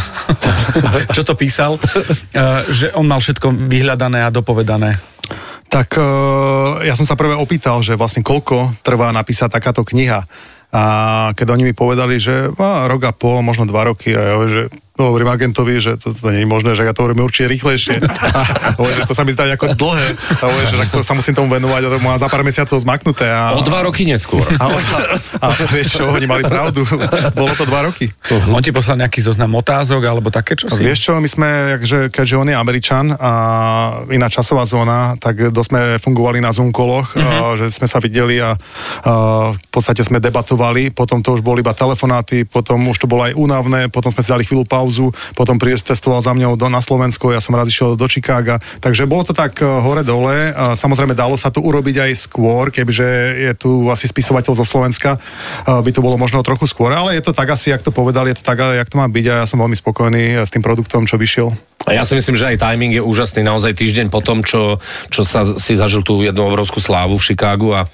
[1.17, 5.14] čo to písal, uh, že on mal všetko vyhľadané a dopovedané.
[5.69, 10.23] Tak uh, ja som sa prvé opýtal, že vlastne koľko trvá napísať takáto kniha.
[10.75, 10.83] A
[11.31, 14.63] keď oni mi povedali, že á, rok a pol, možno dva roky, a hovorím, že
[14.97, 17.95] no, hovorím agentovi, že to, to nie je možné, že ja to hovorím určite rýchlejšie.
[18.36, 18.39] A
[18.79, 20.08] hovorím, že to sa mi zdá ako dlhé.
[20.15, 22.77] A hovorím, že tak to sa musím tomu venovať a to má za pár mesiacov
[22.81, 23.27] zmaknuté.
[23.29, 24.41] A, O dva roky neskôr.
[24.58, 26.81] a, a, a vieš čo, oni mali pravdu.
[27.38, 28.10] Bolo to dva roky.
[28.49, 30.81] On ti poslal nejaký zoznam otázok, alebo také čo si?
[30.84, 33.31] Vieš čo, my sme, jakže, keďže on je Američan a
[34.12, 37.58] iná časová zóna, tak dosť sme fungovali na Zoom koloch, mm-hmm.
[37.58, 38.53] že sme sa videli a,
[39.05, 39.12] a
[39.51, 43.34] v podstate sme debatovali, potom to už boli iba telefonáty, potom už to bolo aj
[43.34, 44.84] únavné, potom sme si dali chvíľu pauzu,
[45.37, 49.07] potom prísť testoval za mňou do, na Slovensko, ja som raz išiel do Chicaga, takže
[49.07, 53.51] bolo to tak eh, hore-dole, a samozrejme dalo sa to urobiť aj skôr, kebyže je
[53.55, 57.31] tu asi spisovateľ zo Slovenska, eh, by to bolo možno trochu skôr, ale je to
[57.31, 59.61] tak asi, jak to povedali, je to tak, jak to má byť a ja som
[59.61, 61.53] veľmi spokojný s tým produktom, čo vyšiel.
[61.85, 63.45] A ja si myslím, že aj timing je úžasný.
[63.45, 64.81] Naozaj týždeň po tom, čo,
[65.13, 67.85] čo sa si zažil tú jednu obrovskú slávu v Chicagu a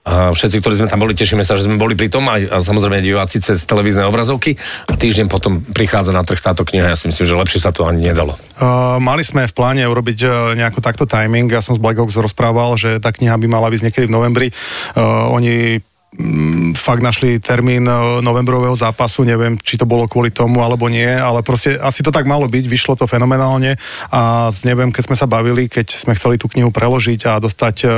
[0.00, 2.56] a všetci, ktorí sme tam boli, tešíme sa, že sme boli pri tom aj, a
[2.64, 4.56] samozrejme diváci cez televízne obrazovky
[4.88, 6.88] a týždeň potom prichádza na trh táto kniha.
[6.88, 8.32] Ja si myslím, že lepšie sa to ani nedalo.
[8.56, 11.52] Uh, mali sme v pláne urobiť uh, nejako takto timing.
[11.52, 14.48] Ja som s Black Ops rozprával, že tá kniha by mala byť niekedy v novembri.
[14.96, 15.84] Uh, oni
[16.74, 21.46] fakt našli termín uh, novembrového zápasu, neviem, či to bolo kvôli tomu alebo nie, ale
[21.46, 23.78] proste asi to tak malo byť, vyšlo to fenomenálne
[24.10, 27.92] a neviem, keď sme sa bavili, keď sme chceli tú knihu preložiť a dostať uh,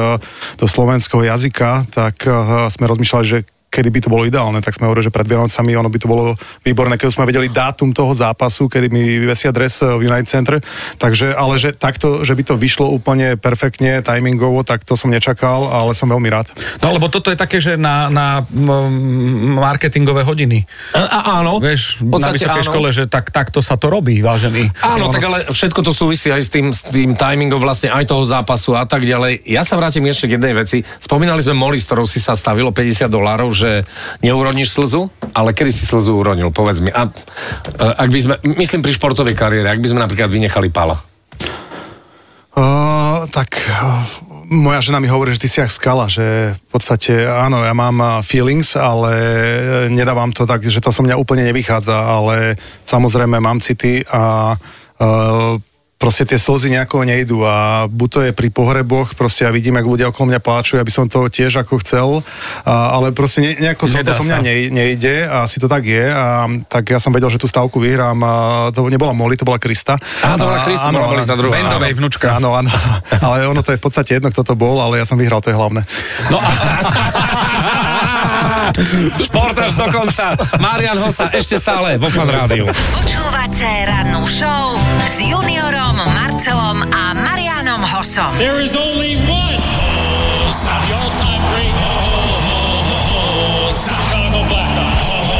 [0.61, 3.38] do slovenského jazyka, tak uh, sme rozmýšľali, že
[3.72, 6.37] kedy by to bolo ideálne, tak sme hovorili, že pred Vianocami ono by to bolo
[6.61, 10.61] výborné, keď sme vedeli dátum toho zápasu, kedy mi vyvesia dres eh, v United Center.
[11.00, 15.72] Takže, ale že takto, že by to vyšlo úplne perfektne, timingovo, tak to som nečakal,
[15.72, 16.52] ale som veľmi rád.
[16.85, 20.68] No lebo toto je také, že na, na mm, marketingové hodiny.
[20.92, 21.56] A, áno.
[21.56, 22.68] Vieš, v na vysokej áno.
[22.68, 24.68] škole, že tak, takto sa to robí, vážený.
[24.85, 28.20] Áno, tak ale všetko to súvisí aj s tým, s tým timingom vlastne aj toho
[28.26, 29.48] zápasu a tak ďalej.
[29.48, 30.85] Ja sa vrátim ešte k jednej veci.
[31.00, 33.70] Spomínali sme Molly, s ktorou si sa stavilo 50 dolárov, že
[34.27, 36.90] neuroníš slzu, ale kedy si slzu uronil, povedz mi.
[36.90, 40.98] A, a ak by sme, myslím pri športovej kariére, ak by sme napríklad vynechali Pala.
[42.53, 44.05] Uh, tak uh,
[44.53, 47.96] moja žena mi hovorí, že ty si jak skala, že v podstate áno, ja mám
[47.96, 49.12] uh, feelings, ale
[49.88, 55.57] nedávam to tak, že to so mňa úplne nevychádza, ale samozrejme mám city a uh,
[56.02, 59.86] proste tie slzy nejako nejdú a buď to je pri pohreboch, proste ja vidím, ak
[59.86, 62.26] ľudia okolo mňa pláču, ja by som to tiež ako chcel,
[62.66, 65.70] a, ale proste ne, nejako som, to Nedá so mňa nej, nejde a asi to
[65.70, 68.34] tak je a tak ja som vedel, že tú stavku vyhrám a
[68.74, 69.94] to nebola Molly, to bola Krista.
[70.26, 71.54] Á, to bola Krista, áno, bola tá druhá.
[71.54, 72.34] Bendovej vnúčka.
[72.34, 72.74] Áno, áno,
[73.30, 75.54] ale ono to je v podstate jedno, kto to bol, ale ja som vyhral, to
[75.54, 75.86] je hlavné.
[76.26, 76.50] No a
[79.20, 80.37] Športáž do konca.
[80.61, 82.66] Marian Hosa ešte stále vo Fan Rádiu.
[82.70, 88.32] Počúvate rannú show s Juniorom, Marcelom a Marianom Hosom.
[88.40, 91.76] There is only one Hosa, the all-time great
[93.12, 95.31] Hosa, Chicago Blackhawks.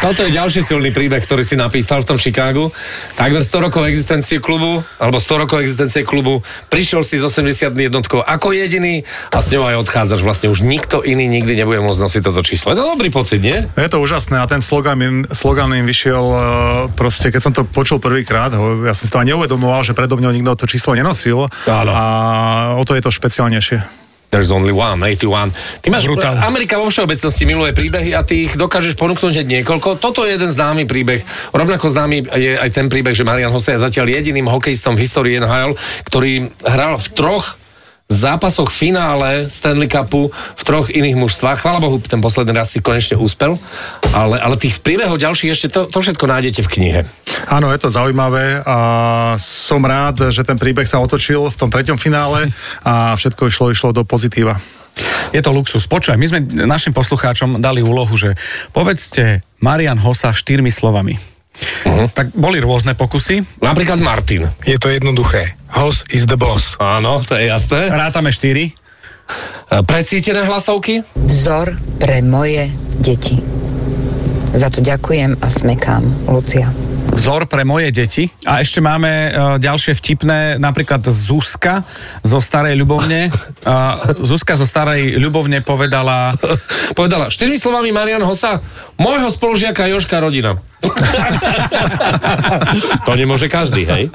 [0.00, 2.72] Toto je ďalší silný príbeh, ktorý si napísal v tom Chicagu.
[3.20, 6.40] Takmer 100 rokov existencie klubu, alebo 100 rokov existencie klubu,
[6.72, 10.24] prišiel si z 80 jednotkou ako jediný a s ňou aj odchádzaš.
[10.24, 12.72] Vlastne už nikto iný nikdy nebude môcť nosiť toto číslo.
[12.72, 13.60] To dobrý pocit, nie?
[13.76, 16.42] Je to úžasné a ten slogan im, slogan im vyšiel uh,
[16.96, 20.32] proste, keď som to počul prvýkrát, ja som si to ani neuvedomoval, že predo mňou
[20.32, 21.92] nikto to číslo nenosil Áno.
[21.92, 22.02] a
[22.80, 23.99] o to je to špeciálnejšie.
[24.30, 25.50] There's only one, 81.
[25.82, 26.38] Ty máš, Brutál.
[26.38, 29.98] Amerika vo všeobecnosti miluje príbehy a ty ich dokážeš ponúknuť hneď niekoľko.
[29.98, 31.26] Toto je jeden známy príbeh.
[31.50, 35.34] Rovnako známy je aj ten príbeh, že Marian Hose je zatiaľ jediným hokejistom v histórii
[35.42, 35.74] NHL,
[36.06, 37.58] ktorý hral v troch
[38.10, 41.62] zápasoch finále Stanley Cupu v troch iných mužstvách.
[41.62, 43.54] Chvála Bohu, ten posledný raz si konečne úspel.
[44.10, 47.00] Ale, ale tých príbehov ďalších ešte to, to všetko nájdete v knihe.
[47.46, 48.76] Áno, je to zaujímavé a
[49.38, 52.50] som rád, že ten príbeh sa otočil v tom treťom finále
[52.82, 54.58] a všetko išlo, išlo do pozitíva.
[55.30, 55.86] je to luxus.
[55.86, 58.34] Počúvaj, my sme našim poslucháčom dali úlohu, že
[58.74, 61.39] povedzte Marian Hosa štyrmi slovami.
[62.16, 63.60] Tak boli rôzne pokusy.
[63.60, 64.48] Napríklad Martin.
[64.64, 65.56] Je to jednoduché.
[65.70, 66.74] Hoss is the boss.
[66.80, 67.92] Áno, to je jasné.
[67.92, 68.66] Rátame 4.
[68.66, 68.72] E,
[69.86, 71.06] Predsítené hlasovky?
[71.14, 73.38] Vzor pre moje deti.
[74.50, 76.26] Za to ďakujem a smekám.
[76.26, 76.74] Lucia.
[77.10, 78.30] Vzor pre moje deti.
[78.46, 81.82] A ešte máme uh, ďalšie vtipné, napríklad Zuzka
[82.22, 83.30] zo Starej Ľubovne.
[83.66, 86.34] Uh, Zuzka zo Starej Ľubovne povedala...
[86.98, 88.62] Povedala, štyrmi slovami Marian Hosa,
[88.98, 90.58] môjho spolužiaka Joška rodina.
[93.06, 94.08] to nemôže každý, hej?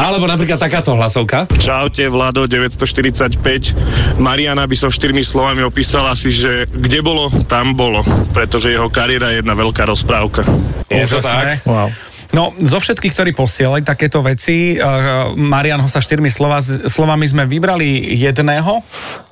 [0.00, 1.44] Alebo napríklad takáto hlasovka.
[1.60, 4.16] Čaute, Vlado 945.
[4.16, 8.04] Mariana by som štyrmi slovami opísal asi, že kde bolo, tam bolo.
[8.32, 10.44] Pretože jeho kariéra je jedna veľká rozprávka.
[10.88, 11.60] Je to tak?
[11.68, 11.92] Wow.
[12.34, 17.46] No, zo všetkých, ktorí posielali takéto veci, uh, Marian ho sa štyrmi slova, slovami sme
[17.46, 18.82] vybrali jedného,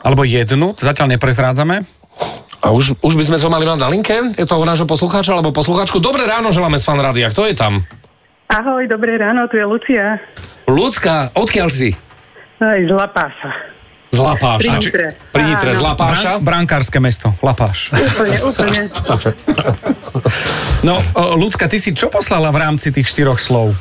[0.06, 1.82] alebo jednu, zatiaľ neprezrádzame.
[2.62, 4.14] A už, už by sme to mali mať na linke?
[4.38, 5.98] Je to u nášho poslucháča alebo poslucháčku?
[5.98, 7.26] Dobré ráno želáme z Fan Rádia.
[7.34, 7.82] Kto je tam?
[8.46, 10.22] Ahoj, dobré ráno, tu je Lucia.
[10.70, 11.90] Ľudská, odkiaľ si?
[12.62, 13.50] Aj z Lapáša.
[14.14, 14.60] Z Lapáša.
[14.62, 15.06] Pri Nitre.
[15.34, 15.86] Pri Nitre, z Áno.
[15.90, 16.30] Lapáša.
[16.38, 17.90] Bran- brankárske mesto, Lapáš.
[17.98, 18.80] Úplne, úplne.
[20.86, 23.74] No, Ľudská, ty si čo poslala v rámci tých štyroch slov?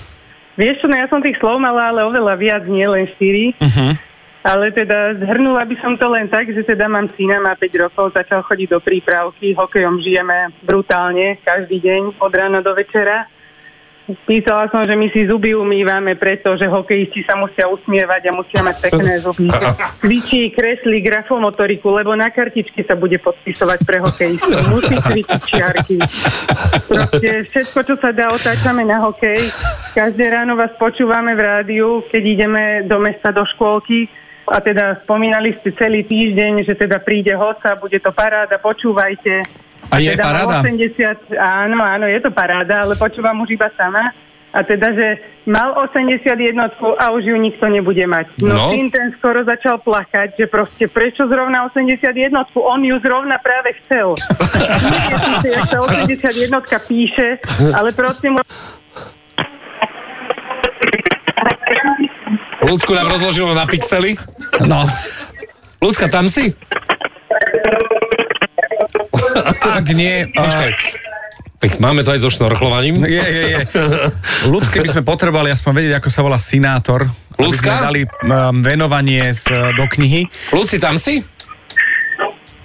[0.57, 3.53] Vieš čo, no ja som tých slov mala, ale oveľa viac, nie len štyri.
[3.61, 3.93] Uh-huh.
[4.41, 8.17] Ale teda zhrnula by som to len tak, že teda mám syna, má 5 rokov,
[8.17, 13.29] začal chodiť do prípravky, hokejom žijeme brutálne, každý deň, od rána do večera.
[14.25, 18.75] Písala som, že my si zuby umývame, pretože hokejisti sa musia usmievať a musia mať
[18.89, 19.47] pekné zuby.
[20.01, 24.57] Cvičí, kreslí grafomotoriku, lebo na kartičke sa bude podpisovať pre hokejistov.
[24.73, 25.97] Musí cvičiť čiarky.
[26.89, 29.37] Proste všetko, čo sa dá, otáčame na hokej.
[29.93, 34.09] Každé ráno vás počúvame v rádiu, keď ideme do mesta, do škôlky.
[34.49, 39.45] A teda spomínali ste celý týždeň, že teda príde hoca, bude to paráda, počúvajte.
[39.91, 40.61] A je teda paráda?
[40.65, 44.11] 80, áno, áno, je to paráda, ale počúvam už iba sama.
[44.51, 45.07] A teda, že
[45.47, 46.27] mal 81
[46.99, 48.35] a už ju nikto nebude mať.
[48.43, 48.75] No, No.
[48.75, 54.11] syn ten skoro začal plakať, že proste prečo zrovna 81 On ju zrovna práve chcel.
[55.55, 56.51] Jak sa 81
[56.83, 57.39] píše,
[57.71, 58.43] ale proste mu...
[62.61, 64.15] Ľudsku nám rozložilo na pixely.
[64.63, 64.85] No,
[65.81, 66.53] Ľudská, tam si?
[69.61, 70.29] ak nie...
[70.29, 70.71] Počkaj.
[70.71, 71.09] Uh,
[71.61, 73.05] Tak máme to aj so šnorchlovaním.
[73.05, 73.59] je, je, je.
[74.49, 77.05] Ľudské by sme potrebovali aspoň vedieť, ako sa volá sinátor.
[77.37, 77.71] Aby Ľudská?
[77.77, 80.25] sme dali um, venovanie z, do knihy.
[80.49, 81.21] Ľudci, tam si?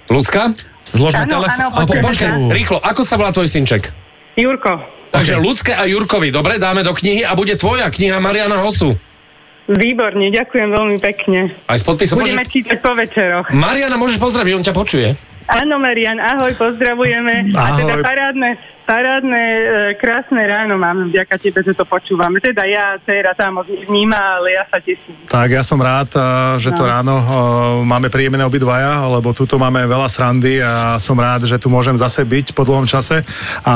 [0.09, 0.49] Ľudská?
[0.97, 1.77] Zložme telefón.
[1.85, 2.01] Okay.
[2.01, 3.93] počkaj, rýchlo, ako sa volá tvoj synček?
[4.37, 4.75] Jurko,
[5.07, 5.43] Takže Ok.
[5.43, 8.93] Ľudské a Jurkovi, dobre, dáme do knihy a bude tvoja kniha Mariana Hosu.
[9.67, 11.57] výborne, ďakujem veľmi pekne.
[11.67, 12.53] Aj s podpisom Budeme môžeš...
[12.53, 13.49] čítať po večeroch.
[13.51, 15.09] Mariana, môžeš pozdraviť, on ťa počuje.
[15.47, 17.51] Áno, Marian, ahoj, pozdravujeme.
[17.51, 17.79] A Ahoj.
[17.81, 18.51] teda parádne,
[18.87, 19.65] parádne, e,
[19.99, 22.39] krásne ráno máme vďaka tebe, že to počúvame.
[22.39, 25.27] Teda ja, dcera tá moc nevníma, ale ja sa teším.
[25.27, 26.91] Tak ja som rád, a, že to No.
[26.95, 27.25] ráno a,
[27.83, 32.23] máme príjemné obidvaja, lebo tuto máme veľa srandy a som rád, že tu môžem zase
[32.23, 33.27] byť po dlhom čase.
[33.67, 33.75] A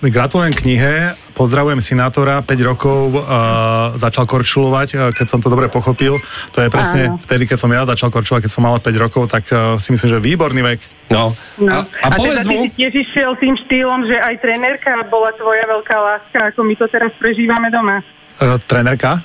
[0.00, 6.16] gratulujem knihe, pozdravujem sinátora, 5 rokov a, začal korčulovať, a, keď som to dobre pochopil.
[6.56, 7.20] To je presne Áno.
[7.20, 10.16] vtedy, keď som ja začal korčulovať, keď som mal 5 rokov, tak a, si myslím,
[10.16, 10.80] že výborný vek.
[11.12, 11.36] No.
[11.60, 11.84] No.
[11.84, 12.64] A, a, teda povedz ty mu...
[12.64, 16.86] si tiež išiel tým štýlom, že aj trenérka bola tvoja veľká láska, ako my to
[16.90, 18.02] teraz prežívame doma.
[18.34, 19.22] E, trenerka?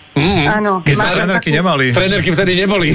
[0.53, 0.85] Áno.
[0.85, 1.85] Keď sme Trenerky takú- nemali.
[1.89, 2.89] Trénerky vtedy neboli.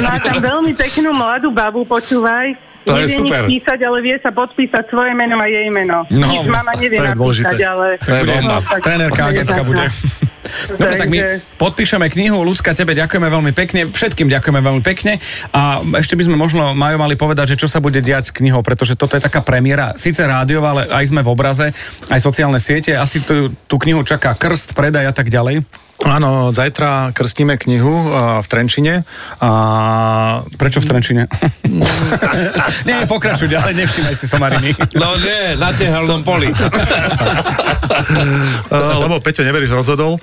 [0.00, 2.56] Má tam veľmi peknú mladú babu, počúvaj.
[2.82, 3.42] To je nevie super.
[3.46, 6.02] nič písať, ale vie sa podpísať svoje meno a jej meno.
[6.10, 7.62] No, nič mama nevie to je napísať, dôležité.
[7.62, 7.86] ale...
[8.02, 8.56] To je bomba.
[8.82, 9.86] Trenérka, je agentka bude.
[10.74, 11.18] Dobre, tak my
[11.58, 12.42] podpíšeme knihu.
[12.42, 13.88] Ľudská, tebe ďakujeme veľmi pekne.
[13.88, 15.18] Všetkým ďakujeme veľmi pekne.
[15.52, 18.64] A ešte by sme možno Majo mali povedať, že čo sa bude diať s knihou,
[18.64, 19.94] pretože toto je taká premiéra.
[19.96, 21.66] Síce rádiová, ale aj sme v obraze,
[22.08, 22.96] aj sociálne siete.
[22.96, 25.64] Asi tú, tú knihu čaká krst, predaj a tak ďalej.
[26.02, 28.94] Áno, zajtra krstíme knihu a, v Trenčine
[29.38, 29.50] a
[30.58, 31.22] Prečo v Trenčine?
[32.88, 34.74] Nie, pokračuj ďalej, nevšímaj si somariny.
[34.98, 36.50] No nie, na tehelnom poli.
[38.72, 40.18] Uh, lebo Peťo, neveríš, rozhodol.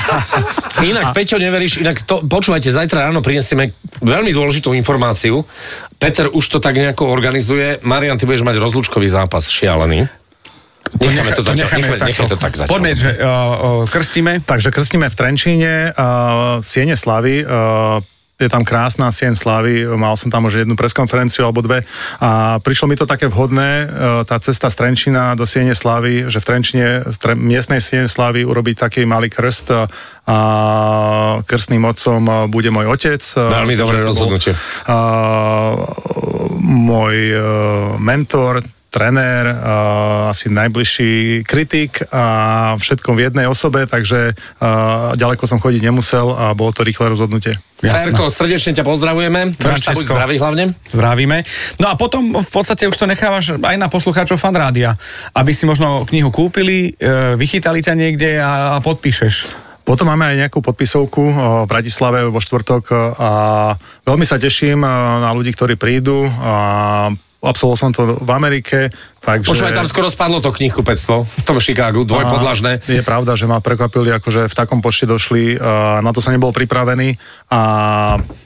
[0.90, 5.44] Inak, Peťo, neveríš, inak to, počúvajte, zajtra ráno prinesieme veľmi dôležitú informáciu.
[5.96, 7.80] Peter už to tak nejako organizuje.
[7.86, 10.23] Marian, ty budeš mať rozlúčkový zápas šialený.
[11.00, 12.10] Necháme to začať, necháme takto.
[12.10, 12.70] nechaj to tak začať.
[12.70, 14.32] Poďme, že uh, uh, krstíme.
[14.44, 18.00] Takže krstíme v Trenčíne, uh, Siene Slavy, uh,
[18.34, 21.86] je tam krásna sieň slavy, mal som tam už jednu preskonferenciu alebo dve
[22.18, 23.86] a prišlo mi to také vhodné,
[24.26, 28.42] tá cesta z Trenčína do Siene Slavy, že v Trenčine, v tre, miestnej Siene Slavy
[28.42, 29.70] urobiť taký malý krst
[30.26, 30.38] a
[31.46, 33.22] krstným otcom bude môj otec.
[33.22, 34.58] Veľmi dobré bol, rozhodnutie.
[34.90, 35.78] Uh,
[36.58, 37.38] môj
[38.02, 45.58] mentor, trenér, uh, asi najbližší kritik a všetko v jednej osobe, takže uh, ďaleko som
[45.58, 47.58] chodiť nemusel a bolo to rýchle rozhodnutie.
[47.82, 49.52] Ferko, srdečne ťa pozdravujeme.
[49.58, 50.64] Drž sa buď zdravý hlavne.
[50.88, 51.42] Zdravíme.
[51.82, 54.96] No a potom v podstate už to nechávaš aj na poslucháčov fanrádia,
[55.36, 59.52] aby si možno knihu kúpili, e, vychytali ťa niekde a, podpíšeš.
[59.84, 62.88] Potom máme aj nejakú podpisovku v Bratislave vo štvrtok
[63.20, 63.30] a
[64.08, 66.24] veľmi sa teším na ľudí, ktorí prídu.
[66.40, 67.12] A
[67.44, 68.88] absolvoval som to v Amerike,
[69.20, 69.48] takže...
[69.48, 72.80] Počúvaj, tam skoro spadlo to knihkupectvo v tom Chicagu, dvojpodlažné.
[72.80, 76.32] A Je pravda, že ma prekvapili, akože v takom počte došli, a na to sa
[76.32, 77.20] nebol pripravený
[77.52, 77.60] a...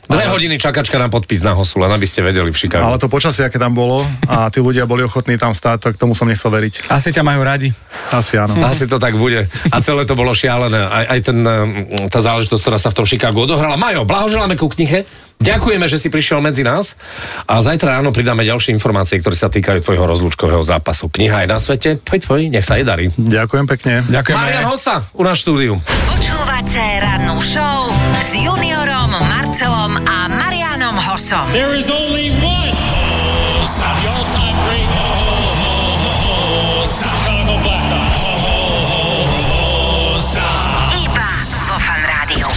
[0.08, 2.80] Dve hodiny čakačka na podpis na hosu, len aby ste vedeli v Chicagu.
[2.80, 6.16] Ale to počasie, aké tam bolo a tí ľudia boli ochotní tam stáť, tak tomu
[6.16, 6.88] som nechcel veriť.
[6.88, 7.68] Asi ťa majú radi.
[8.08, 8.56] Asi áno.
[8.64, 9.46] Asi to tak bude.
[9.68, 10.80] A celé to bolo šialené.
[10.80, 13.76] Aj, aj ten, eh, tá záležitosť, ktorá sa v tom Chicagu odohrala.
[13.76, 15.04] Majo, blahoželáme ku knihe.
[15.38, 16.98] Ďakujeme, že si prišiel medzi nás
[17.46, 21.06] a zajtra ráno pridáme ďalšie informácie, ktoré sa týkajú tvojho rozlúčkového zápasu.
[21.06, 23.06] Kniha je na svete, tvoj, tvoj, nech sa jej darí.
[23.14, 24.02] Ďakujem pekne.
[24.10, 24.38] Ďakujeme.
[24.38, 25.78] Marian Hossa u nás štúdiu.
[26.10, 27.86] Počúvate rannú show
[28.18, 31.46] s Juniorom, Marcelom a Marianom Hosom.
[31.54, 32.67] There is only one